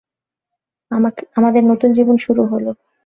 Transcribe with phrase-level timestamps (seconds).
[1.37, 2.65] আমাদের নতুন জীবন শুরু হল।